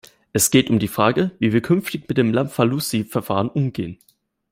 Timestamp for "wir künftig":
1.53-2.09